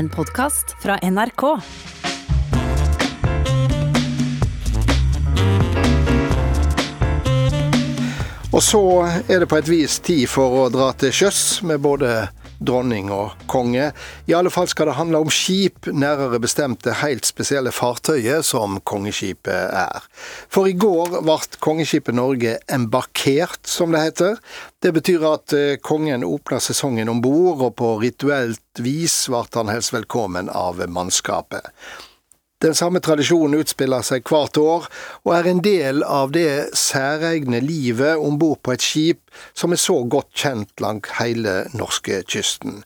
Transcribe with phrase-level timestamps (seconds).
[0.00, 1.42] En podkast fra NRK.
[8.50, 8.80] Og så
[9.28, 12.14] er det på et vis tid for å dra til sjøs med både
[12.60, 13.90] dronning og konge.
[14.28, 18.78] I alle fall skal det handle om skip, nærere bestemt det helt spesielle fartøyet som
[18.84, 20.04] kongeskipet er.
[20.52, 24.36] For i går ble kongeskipet Norge embarkert, som det heter.
[24.80, 29.72] Det betyr at eh, kongen åpna sesongen om bord, og på rituelt vis ble han
[29.72, 31.72] helst velkommen av mannskapet.
[32.60, 34.88] Den samme tradisjonen utspiller seg hvert år,
[35.24, 39.80] og er en del av det særegne livet om bord på et skip som er
[39.80, 42.82] så godt kjent langs hele norskekysten.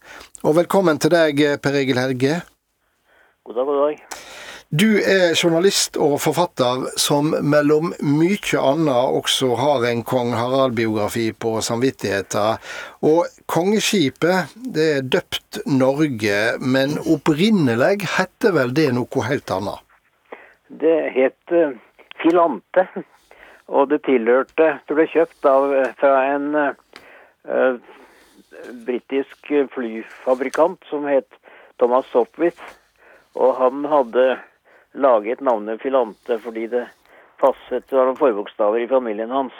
[0.46, 2.38] Og velkommen til deg, Per Egil Helge.
[3.42, 4.42] God dag, god dag.
[4.74, 11.60] Du er journalist og forfatter som mellom mye annet også har en kong Harald-biografi på
[11.62, 12.56] samvittigheten.
[13.06, 19.84] Og kongeskipet det er døpt Norge, men opprinnelig heter vel det noe helt annet?
[20.82, 21.76] Det het uh,
[22.24, 22.88] Filante,
[23.70, 25.68] og det tilhørte Det ble kjøpt av,
[26.00, 27.78] fra en uh,
[28.88, 31.30] britisk flyfabrikant som het
[31.78, 32.74] Thomas Sopwith.
[33.38, 34.26] Og han hadde
[34.94, 36.86] laget navnet Filante fordi det
[37.40, 39.56] passet det var noen forbokstaver i familien hans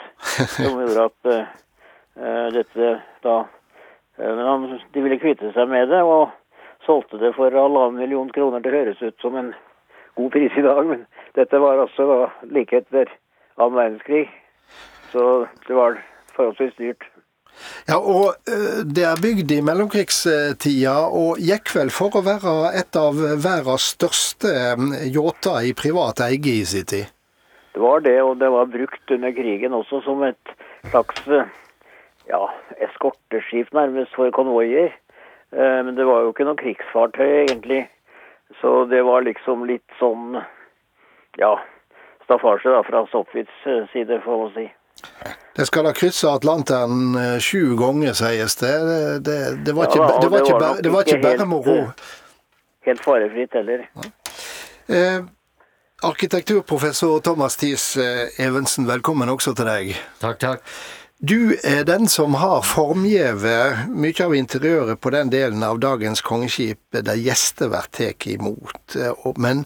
[0.55, 2.91] som gjorde at uh, dette
[3.25, 3.51] da uh,
[4.17, 6.31] Men han, de ville kvitte seg med det, og
[6.85, 8.61] solgte det for halvannen million kroner.
[8.63, 9.49] Det høres ut som en
[10.15, 11.01] god pris i dag, men
[11.35, 13.11] dette var altså da like etter
[13.57, 14.29] annen verdenskrig.
[15.11, 15.99] Så det var
[16.31, 17.03] forholdsvis dyrt.
[17.85, 22.97] Ja, og uh, Det er bygd i mellomkrigstida, og gikk vel for å være et
[22.97, 24.53] av verdens største
[25.13, 27.11] yachter i privat eie i sin tid?
[27.75, 30.53] Det var det, og det var brukt under krigen også som et
[30.89, 31.25] slags
[32.29, 32.41] ja,
[32.87, 34.93] eskorteskip nærmest for konvoier.
[35.51, 37.81] Men det var jo ikke noe krigsfartøy, egentlig.
[38.61, 40.39] Så det var liksom litt sånn
[41.39, 41.51] ja,
[42.23, 44.65] staffasje da, fra Sopwiths side, får man si.
[45.55, 48.73] Det skal ha kryssa Atlanteren sju ganger, sies det.
[49.23, 51.77] Det, det var ikke, det var ikke, bare, det var ikke bare moro.
[52.85, 53.87] Helt farefritt heller.
[53.95, 54.11] Ja.
[54.95, 55.23] Eh,
[56.03, 57.87] arkitekturprofessor Thomas Thies
[58.37, 59.95] Evensen, velkommen også til deg.
[60.21, 60.75] Takk, takk.
[61.19, 66.99] Du er den som har formgivet mye av interiøret på den delen av dagens kongeskip
[67.07, 68.97] der gjester blir tatt imot.
[69.39, 69.63] Men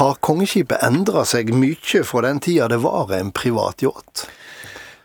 [0.00, 4.24] har kongeskipet endra seg mye fra den tida det var en privat yacht?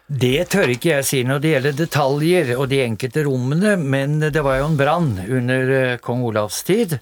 [0.05, 4.43] Det tør ikke jeg si når det gjelder detaljer og de enkelte rommene, men det
[4.45, 6.99] var jo en brann under kong Olavs tid.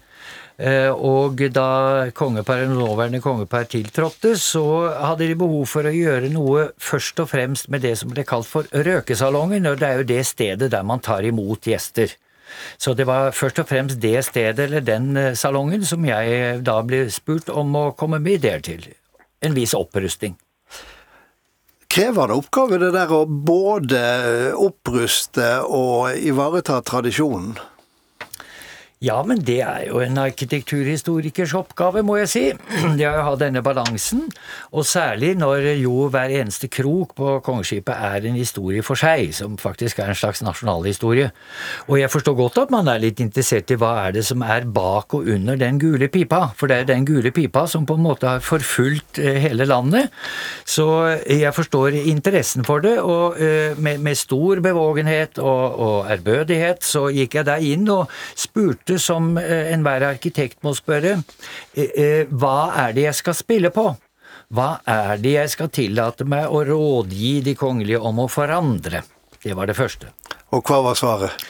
[0.96, 4.64] Og da kongeparet, nåværende kongepar tiltrådte, så
[5.04, 8.48] hadde de behov for å gjøre noe først og fremst med det som ble kalt
[8.48, 12.14] for røkesalongen, og det er jo det stedet der man tar imot gjester.
[12.80, 17.10] Så det var først og fremst det stedet eller den salongen som jeg da ble
[17.12, 18.88] spurt om å komme med ideer til.
[19.44, 20.38] En viss opprusting
[21.94, 24.00] krevende oppgave det der å både
[24.58, 27.54] oppruste og ivareta tradisjonen?
[29.04, 32.44] Ja, men det er jo en arkitekturhistorikers oppgave, må jeg si.
[32.98, 34.30] Det er å ha denne balansen,
[34.72, 39.58] og særlig når jo hver eneste krok på kongeskipet er en historie for seg, som
[39.60, 41.34] faktisk er en slags nasjonalhistorie.
[41.90, 44.70] Og jeg forstår godt at man er litt interessert i hva er det som er
[44.72, 48.06] bak og under den gule pipa, for det er den gule pipa som på en
[48.08, 50.16] måte har forfulgt hele landet.
[50.64, 50.88] Så
[51.28, 53.36] jeg forstår interessen for det, og
[53.84, 58.08] med, med stor bevågenhet og, og ærbødighet så gikk jeg der inn og
[58.40, 61.18] spurte som enhver arkitekt må spørre,
[62.30, 63.88] hva er det jeg skal spille på?
[64.54, 69.04] Hva er det jeg skal tillate meg å rådgi de kongelige om å forandre?
[69.44, 70.12] Det var det første.
[70.54, 71.46] Og hva var svaret?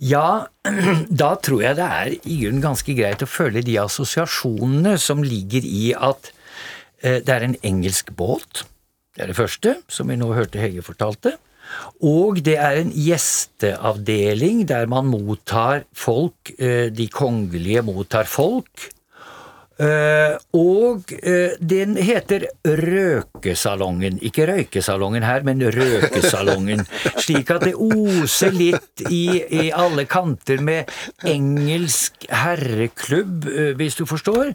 [0.00, 0.46] Ja,
[1.22, 5.66] da tror jeg det er i grunnen ganske greit å følge de assosiasjonene som ligger
[5.66, 6.32] i at
[7.00, 8.66] det er en engelsk båt.
[9.16, 11.34] Det er det første, som vi nå hørte Hege fortalte.
[12.00, 18.90] Og det er en gjesteavdeling der man mottar folk, de kongelige mottar folk.
[19.80, 21.12] Og
[21.60, 24.18] den heter Røkesalongen.
[24.20, 26.84] Ikke Røykesalongen her, men Røkesalongen.
[27.24, 30.90] Slik at det oser litt i, i alle kanter med
[31.24, 33.48] engelsk herreklubb,
[33.78, 34.52] hvis du forstår.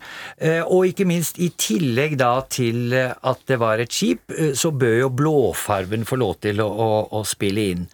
[0.70, 5.12] Og ikke minst i tillegg da til at det var et skip, så bør jo
[5.24, 7.88] blåfarven få lov til å, å, å spille inn.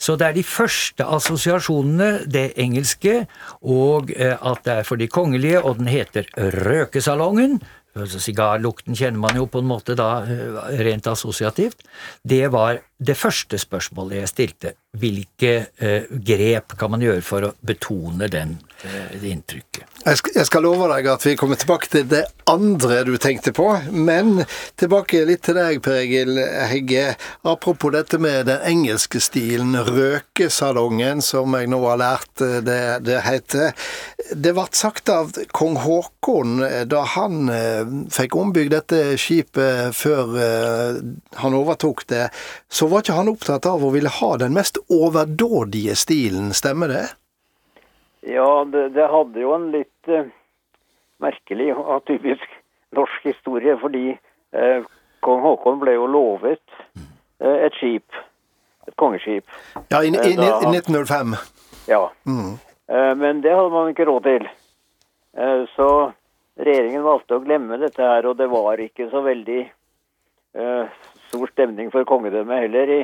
[0.00, 3.20] Så det er de første assosiasjonene, det engelske,
[3.60, 7.58] og at det er for de kongelige, og den heter Røkesalongen røkesalongen,
[7.98, 10.22] altså sigarlukten kjenner man jo på en måte da
[10.86, 11.82] rent assosiativt,
[12.22, 14.74] det var det første spørsmålet jeg stilte.
[14.98, 19.84] Hvilke eh, grep kan man gjøre for å betone den, eh, det inntrykket?
[20.04, 23.52] Jeg skal, jeg skal, love deg at vi kommer tilbake til det andre du tenkte
[23.52, 23.66] på.
[23.92, 24.44] Men
[24.78, 26.38] tilbake litt til deg, Per Egil
[26.70, 27.16] Hegge.
[27.48, 33.20] Apropos dette med den engelske stilen, røkesalongen, som jeg nå har lært eh, det, det
[33.26, 33.90] heter.
[34.32, 40.34] Det ble sagt av kong Haakon eh, da han eh, fikk ombygd dette skipet før
[41.40, 42.28] han overtok det,
[42.70, 47.06] så var ikke han opptatt av å ville ha den mest overdådige stilen, stemmer det?
[48.28, 50.26] Ja, det, det, hadde jo en litt uh,
[51.24, 52.44] merkelig og typisk
[52.96, 54.84] norsk historie, fordi uh,
[55.24, 58.18] kong Haakon ble jo lovet uh, et skip.
[58.88, 59.48] Et kongeskip.
[59.88, 61.36] Ja, i, i, i 1905.
[61.88, 62.08] Ja.
[62.28, 62.56] Mm.
[63.20, 64.44] men det hadde man ikke råd til.
[65.76, 65.88] så
[66.56, 69.60] regjeringen valgte å glemme dette her, og det var ikke så veldig
[71.28, 73.00] stor stemning for kongedømmet heller i,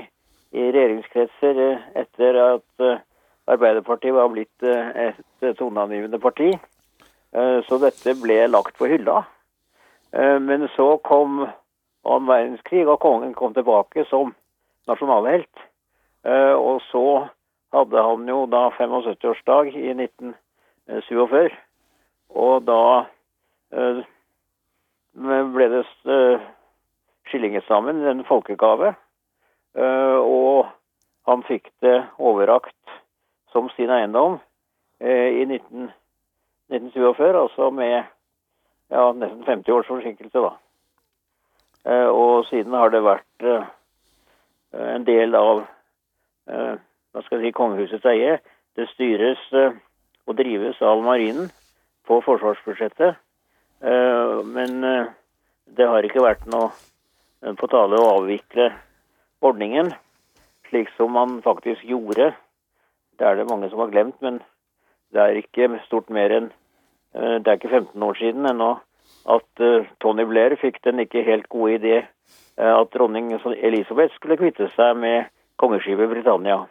[0.57, 1.61] i regjeringskretser
[2.01, 3.04] etter at
[3.45, 5.13] Arbeiderpartiet var blitt eh,
[5.45, 6.55] et toneangivende parti.
[7.35, 9.25] Eh, så dette ble lagt på hylla.
[10.17, 14.35] Eh, men så kom annen verdenskrig, og kongen kom tilbake som
[14.89, 15.69] nasjonalhelt.
[16.25, 17.29] Og så
[17.73, 21.53] hadde han jo da 75-årsdag i 1947.
[22.33, 23.05] Og da
[25.53, 25.83] ble det
[27.29, 28.95] skillingestammen, en folkegave.
[29.77, 30.65] Og
[31.29, 32.97] han fikk det overrakt
[33.55, 34.41] som sin eiendom
[34.99, 35.91] eh, i 19,
[36.75, 38.03] 1947, altså med
[38.91, 40.53] ja, nesten 50 års forsinkelse, da.
[41.85, 43.71] Eh, og siden har det vært eh,
[44.97, 45.65] en del av
[46.45, 48.35] hva skal jeg si, kongehusets eie.
[48.77, 51.47] Det styres og drives av marinen
[52.05, 53.17] på forsvarsbudsjettet.
[54.51, 54.75] Men
[55.79, 58.67] det har ikke vært noe på tale å avvikle
[59.41, 59.95] ordningen,
[60.69, 62.35] slik som man faktisk gjorde
[63.19, 64.41] det er det mange som har glemt, men
[65.15, 66.51] det er ikke stort mer enn
[67.15, 68.73] eh, Det er ikke 15 år siden ennå
[69.31, 74.39] at eh, Tony Blair fikk den ikke helt gode idé eh, at dronning Elisabeth skulle
[74.41, 75.31] kvitte seg med
[75.63, 76.65] kongeskipet Britannia.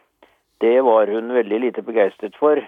[0.60, 2.60] Det var hun veldig lite begeistret for,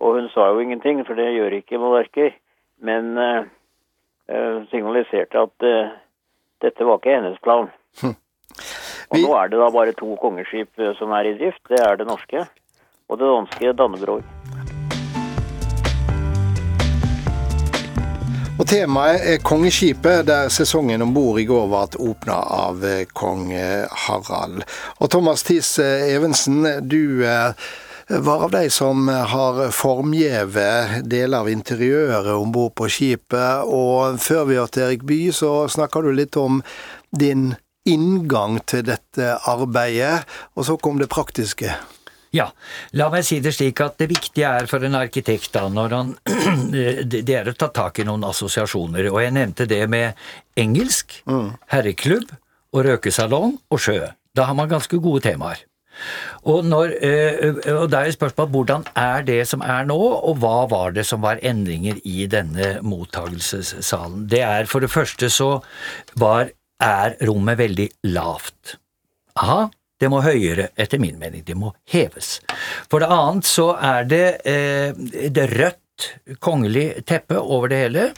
[0.00, 2.32] og hun sa jo ingenting, for det gjør ikke monarker.
[2.80, 5.90] Men uh, signaliserte at uh,
[6.62, 7.66] dette var ikke hennes plan.
[8.00, 8.14] Hm.
[9.10, 11.62] Og nå er det da bare to kongeskip som er i drift.
[11.68, 12.44] Det er det norske
[13.08, 14.22] og det danske Dannebrog.
[18.58, 23.52] Og Temaet er kongeskipet, der sesongen om bord i går ble åpna av eh, kong
[23.54, 24.64] eh, Harald.
[24.98, 27.22] Og Thomas Thies eh, Evensen, du
[28.08, 33.68] var av de som har formgjevet deler av interiøret om bord på skipet.
[33.68, 36.62] Og før vi hørte Erik Bye, så snakka du litt om
[37.14, 37.52] din
[37.88, 40.24] inngang til dette arbeidet,
[40.56, 41.76] og så kom det praktiske.
[42.34, 42.50] Ja,
[42.92, 46.12] la meg si det slik at det viktige er for en arkitekt da, når han
[47.08, 50.18] Det er å ta tak i noen assosiasjoner, og jeg nevnte det med
[50.58, 51.48] engelsk, mm.
[51.72, 52.34] herreklubb
[52.76, 54.12] og røkesalong og sjø.
[54.36, 55.64] Da har man ganske gode temaer.
[56.46, 60.68] Og, når, eh, og da er spørsmålet hvordan er det som er nå, og hva
[60.70, 64.28] var det som var endringer i denne mottagelsessalen?
[64.30, 65.50] Det er for det første så
[66.20, 68.76] var, er rommet veldig lavt.
[69.38, 69.66] Aha,
[69.98, 71.42] det må høyere, etter min mening.
[71.46, 72.38] Det må heves.
[72.90, 74.94] For det annet så er det, eh,
[75.28, 76.10] det rødt
[76.40, 78.08] kongelig teppe over det hele,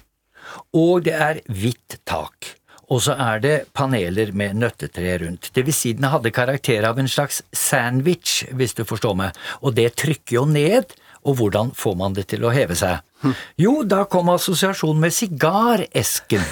[0.77, 2.57] og det er hvitt tak.
[2.91, 5.53] Og så er det paneler med nøttetre rundt.
[5.55, 9.77] Det vil si den hadde karakter av en slags sandwich, hvis du forstår meg, og
[9.79, 10.97] det trykker jo ned.
[11.29, 13.05] Og hvordan får man det til å heve seg?
[13.21, 13.37] Hm.
[13.61, 16.45] Jo, da kom assosiasjonen med sigaresken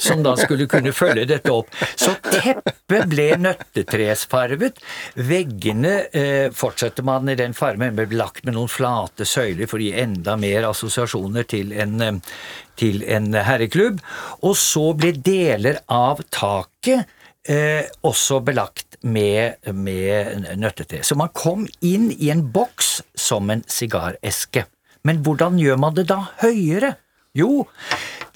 [0.00, 1.72] som da skulle kunne følge dette opp.
[1.96, 4.80] Så teppet ble nøttetresfarvet.
[5.28, 9.88] Veggene eh, fortsetter man i den farmen, ble lagt med noen flate søyler for å
[9.88, 12.40] gi enda mer assosiasjoner til en, eh,
[12.78, 14.02] til en herreklubb.
[14.42, 17.06] Og så ble deler av taket
[17.48, 21.02] eh, også belagt med, med nøttetre.
[21.06, 24.66] Så man kom inn i en boks som en sigareske.
[25.06, 26.96] Men hvordan gjør man det da høyere?
[27.36, 27.68] Jo,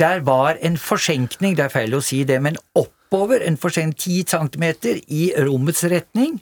[0.02, 4.32] der var en forsenkning, det er feil å si det, men oppover en forsenkning 10
[4.32, 4.64] cm
[5.06, 6.40] i rommets retning.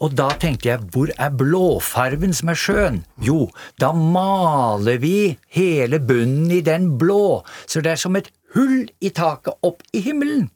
[0.00, 3.02] Og da tenkte jeg, hvor er blåfarven som er skjøn?
[3.24, 8.86] Jo, da maler vi hele bunnen i den blå, så det er som et hull
[9.04, 10.48] i taket opp i himmelen.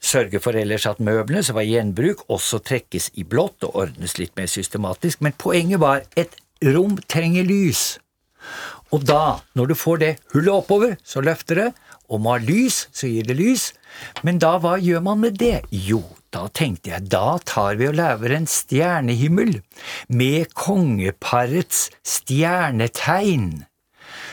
[0.00, 4.32] Sørge for ellers at møblene som var gjenbruk, også trekkes i blått og ordnes litt
[4.38, 7.98] mer systematisk, men poenget var et rom trenger lys.
[8.90, 11.68] Og da, når du får det hullet oppover, så løfter det,
[12.10, 13.68] og man har lys, så gir det lys.
[14.26, 15.60] Men da, hva gjør man med det?
[15.70, 16.02] Jo,
[16.34, 19.60] da tenkte jeg, da tar vi og lager en stjernehimmel
[20.10, 23.66] med kongeparets stjernetegn.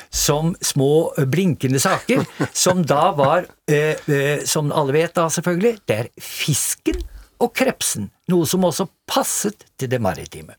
[0.09, 2.23] som små blinkende saker,
[2.55, 7.03] som da var, eh, eh, som alle vet da selvfølgelig, det er fisken
[7.43, 10.55] og krepsen, noe som også passet til det maritime.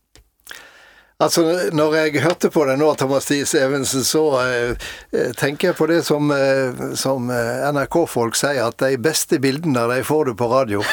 [1.19, 1.43] Altså,
[1.75, 4.91] Når jeg hørte på deg nå, Thomas Thies Evensen, så eh,
[5.35, 10.31] tenker jeg på det som, eh, som NRK-folk sier, at de beste bildene de får
[10.31, 10.85] du på radio.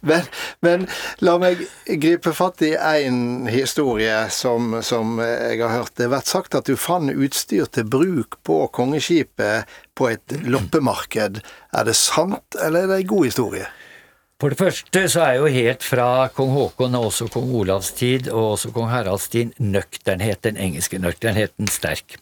[0.00, 0.22] Men,
[0.64, 0.86] men,
[1.20, 1.60] la meg
[2.00, 5.92] gripe fatt i én historie som, som, jeg har hørt.
[5.96, 11.42] Det har vært sagt at du fant utstyr til bruk på kongeskipet på et loppemarked.
[11.76, 13.68] Er det sant, eller er det en god historie?
[14.36, 18.26] For det første så er jo helt fra kong Haakon og også kong Olavs tid
[18.28, 22.18] og også kong Haralds tid nøkternhet, den engelske nøkternheten, sterk.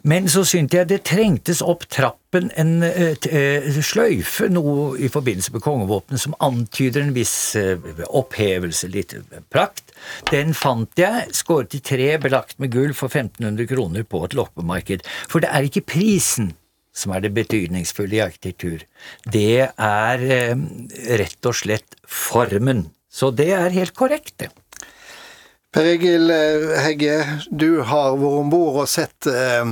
[0.00, 5.64] Men så syntes jeg det trengtes opp trappen en uh, sløyfe, noe i forbindelse med
[5.66, 7.76] kongevåpenet som antyder en viss uh,
[8.08, 9.12] opphevelse, litt
[9.52, 9.92] prakt.
[10.32, 15.04] Den fant jeg, skåret i tre, belagt med gull for 1500 kroner på et loppemarked.
[15.28, 16.54] For det er ikke prisen
[16.92, 18.84] som er det betydningsfulle i arkitektur.
[19.30, 20.64] Det er eh,
[21.20, 22.88] rett og slett formen.
[23.10, 24.50] Så det er helt korrekt, det.
[25.70, 27.16] Per Egil eh, Hegge,
[27.50, 29.68] du har vært om bord og sett eh,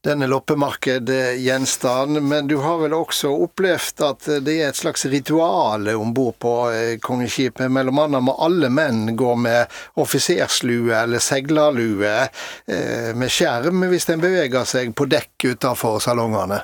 [0.00, 6.14] denne loppemarkedgjenstanden, men du har vel også opplevd at det er et slags ritual om
[6.16, 7.68] bord på eh, kongeskipet.
[7.68, 9.68] Mellom annet må alle menn gå med
[10.00, 16.62] offiserslue eller seglerlue eh, med skjerm hvis en beveger seg på dekk utenfor salongene.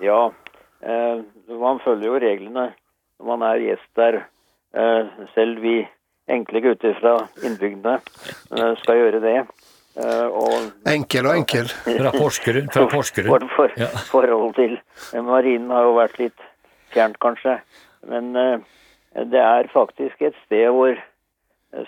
[0.00, 0.32] Ja,
[0.80, 2.70] man følger jo reglene
[3.20, 4.22] når man er gjest der.
[5.34, 5.82] Selv vi
[6.30, 9.36] enkle gutter fra innbygdene eh, skal gjøre det.
[10.00, 11.70] Eh, og, enkel og enkel.
[11.86, 12.70] Fra Porsgrunn.
[12.72, 13.30] Fra Porsgrunn.
[13.30, 13.90] For, for, ja.
[14.10, 14.78] Forhold til
[15.26, 16.44] marinen har jo vært litt
[16.94, 17.58] fjernt, kanskje.
[18.10, 20.94] Men det er faktisk et sted hvor,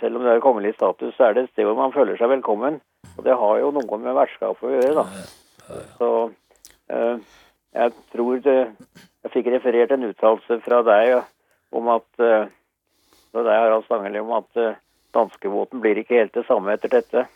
[0.01, 2.31] selv om det er kongelig status, så er det et sted hvor man føler seg
[2.31, 2.81] velkommen.
[3.17, 5.79] Og det har jo noe med vertskapet å gjøre, da.
[5.97, 6.11] Så
[7.73, 8.59] jeg tror det
[9.23, 11.12] Jeg fikk referert en uttalelse fra deg
[11.79, 12.23] om at
[13.33, 14.75] så det er Harald Stanghelle om at uh,
[15.15, 17.27] danskebåten blir ikke helt det samme etter dette.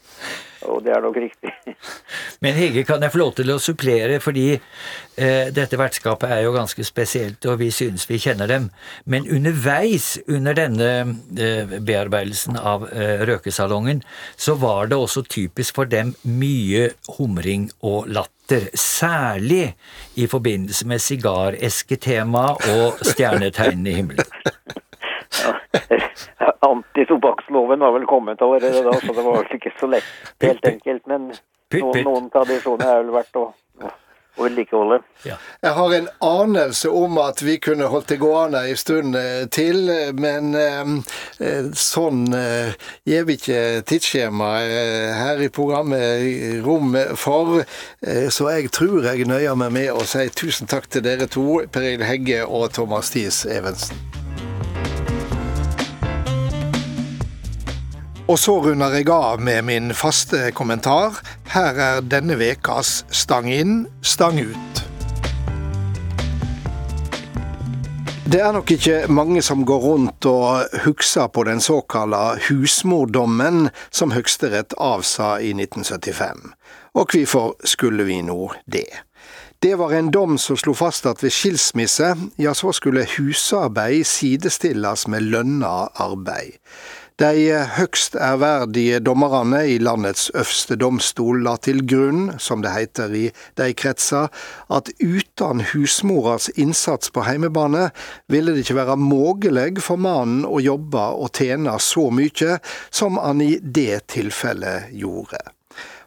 [0.66, 1.52] Og det er nok riktig.
[2.42, 6.54] Men Hege, kan jeg få lov til å supplere, fordi eh, dette vertskapet er jo
[6.56, 8.70] ganske spesielt, og vi synes vi kjenner dem.
[9.04, 10.90] Men underveis under denne
[11.36, 14.02] eh, bearbeidelsen av eh, røkesalongen,
[14.36, 18.70] så var det også typisk for dem mye humring og latter.
[18.78, 19.74] Særlig
[20.16, 22.48] i forbindelse med sigaresketema
[22.78, 24.34] og stjernetegnene i himmelen.
[26.70, 30.10] Antitobakksloven var vel kommet allerede da, så det var vel ikke så lett,
[30.48, 31.06] helt enkelt.
[31.06, 31.30] Men
[31.76, 33.46] noen, noen tradisjoner er vel verdt å
[34.36, 35.00] å vedlikeholde.
[35.24, 35.36] Ja.
[35.64, 39.88] Jeg har en anelse om at vi kunne holdt det gående en stund eh, til,
[40.20, 40.92] men eh,
[41.40, 42.76] eh, sånn eh,
[43.08, 47.62] gir vi ikke tidsskjema eh, her i programmet rom for.
[48.02, 51.64] Eh, så jeg tror jeg nøyer meg med å si tusen takk til dere to,
[51.72, 54.25] Per Egil Hegge og Thomas Thies Evensen.
[58.26, 61.20] Og så runder jeg av med min faste kommentar.
[61.52, 64.82] Her er denne vekas Stang inn, stang ut.
[68.26, 74.10] Det er nok ikke mange som går rundt og husker på den såkalla husmordommen som
[74.10, 76.50] Høyesterett avsa i 1975.
[76.98, 78.90] Og hvorfor skulle vi nå det?
[79.62, 82.10] Det var en dom som slo fast at ved skilsmisse,
[82.42, 86.58] ja så skulle husarbeid sidestilles med lønna arbeid.
[87.16, 93.22] De høgst ærverdige dommerne i landets øverste domstol la til grunn, som det heter i
[93.56, 94.28] de kretser,
[94.68, 97.86] at uten husmoras innsats på heimebane
[98.28, 102.58] ville det ikke være mulig for mannen å jobbe og tjene så mye
[102.92, 105.40] som han i det tilfellet gjorde.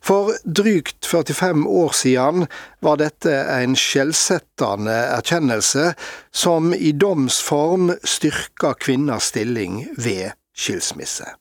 [0.06, 2.46] For drygt 45 år siden
[2.86, 5.96] var dette en skjellsettende erkjennelse
[6.30, 11.36] som i domsform styrka kvinners stilling ved skilsmisse.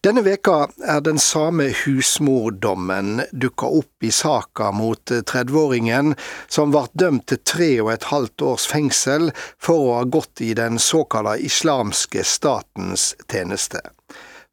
[0.00, 6.14] Denne veka er den samme husmordommen dukka opp i saka mot 30-åringen
[6.46, 10.52] som ble dømt til tre og et halvt års fengsel for å ha gått i
[10.54, 13.82] den såkalla islamske statens tjeneste.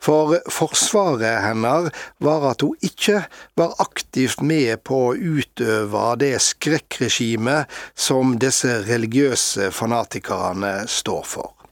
[0.01, 1.94] For forsvaret hennes
[2.25, 3.24] var at hun ikke
[3.58, 11.64] var aktivt med på å utøve det skrekkregimet som disse religiøse fanatikerne står for.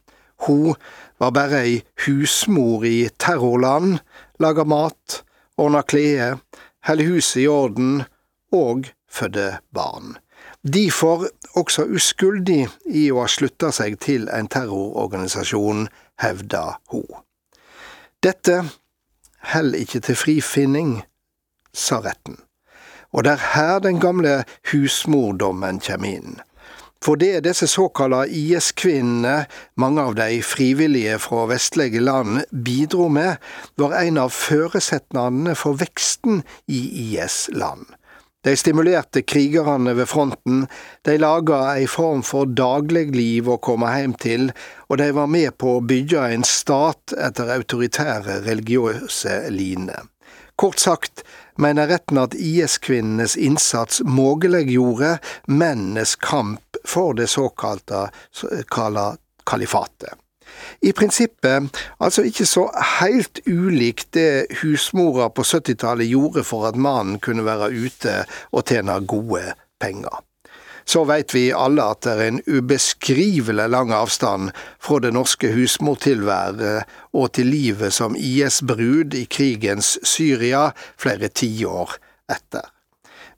[0.45, 0.75] Hun
[1.21, 3.99] var bare ei husmor i terrorland,
[4.39, 5.23] laga mat,
[5.57, 6.37] ordna klede,
[6.83, 8.03] held huset i orden
[8.51, 10.17] og fødde barn.
[10.63, 11.27] Derfor
[11.59, 15.87] også uskyldig i å ha slutta seg til en terrororganisasjon,
[16.23, 17.07] hevda hun.
[18.23, 18.61] Dette
[19.51, 20.93] held ikke til frifinning,
[21.73, 22.37] sa retten.
[23.13, 26.39] Og det er her den gamle husmordommen kommer inn.
[27.03, 29.45] For det disse såkalla IS-kvinnene,
[29.75, 33.41] mange av de frivillige fra vestlige land, bidro med,
[33.75, 36.79] var en av føresetnadene for veksten i
[37.09, 37.89] IS-land.
[38.43, 40.63] De stimulerte krigerne ved fronten,
[41.03, 44.49] de laga ei form for dagligliv å komme hjem til,
[44.87, 49.95] og de var med på å bygge en stat etter autoritære religiøse line.
[50.55, 51.23] Kort sagt
[51.59, 55.17] mener retten at IS-kvinnenes innsats muliggjorde
[55.47, 58.07] mennenes kamp for det såkalte
[59.45, 60.19] kalifatet.
[60.81, 62.67] I prinsippet altså ikke så
[62.99, 68.19] helt ulikt det husmora på 70-tallet gjorde for at mannen kunne være ute
[68.51, 70.21] og tjene gode penger
[70.85, 74.51] så veit vi alle at det er en ubeskrivelig lang avstand
[74.83, 81.97] fra det norske husmortilværet og til livet som IS-brud i krigens Syria flere tiår
[82.31, 82.72] etter.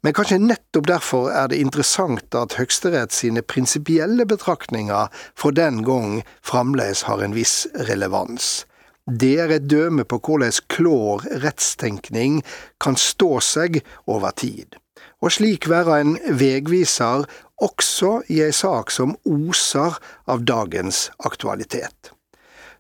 [0.05, 6.19] Men kanskje nettopp derfor er det interessant at Høyesterett sine prinsipielle betraktninger fra den gang
[6.45, 8.67] fremdeles har en viss relevans.
[9.09, 12.43] Det er et døme på hvordan klår rettstenkning
[12.77, 14.77] kan stå seg over tid
[15.25, 17.25] og slik være en vegviser
[17.65, 19.97] også i ei sak som oser
[20.29, 22.11] av dagens aktualitet.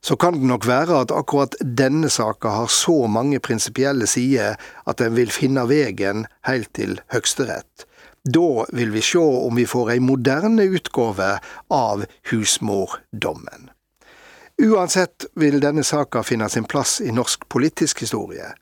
[0.05, 4.53] Så kan det nok være at akkurat denne saka har så mange prinsipielle sider
[4.85, 7.87] at den vil finne vegen helt til Høgsterett.
[8.21, 11.31] Da vil vi se om vi får ei moderne utgåve
[11.73, 13.71] av husmordommen.
[14.61, 18.53] Uansett vil denne saka finne sin plass i norsk politisk historie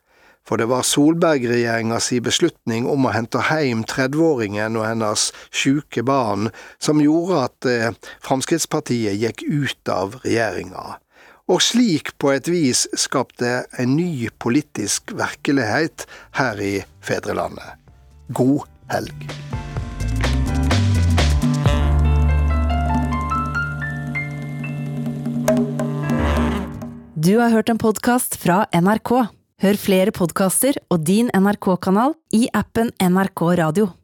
[0.48, 6.50] for det var Solberg-regjeringa si beslutning om å hente heim 30-åringen og hennes sjuke barn
[6.82, 10.98] som gjorde at eh, Fremskrittspartiet gikk ut av regjeringa,
[11.50, 16.06] og slik på et vis skapte en ny politisk virkelighet
[16.38, 16.74] her i
[17.04, 17.76] fedrelandet.
[18.32, 19.26] God helg.
[27.24, 29.12] Du har hørt en podkast fra NRK.
[29.64, 33.94] Hør flere podkaster og din NRK-kanal i appen NRK Radio.